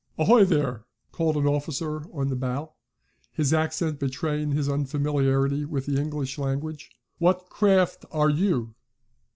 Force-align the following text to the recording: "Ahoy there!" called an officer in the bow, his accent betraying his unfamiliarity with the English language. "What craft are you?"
"Ahoy 0.17 0.45
there!" 0.45 0.85
called 1.11 1.37
an 1.37 1.45
officer 1.45 2.07
in 2.19 2.29
the 2.29 2.35
bow, 2.35 2.73
his 3.31 3.53
accent 3.53 3.99
betraying 3.99 4.51
his 4.51 4.67
unfamiliarity 4.67 5.63
with 5.63 5.85
the 5.85 6.01
English 6.01 6.39
language. 6.39 6.89
"What 7.19 7.49
craft 7.49 8.05
are 8.11 8.31
you?" 8.31 8.73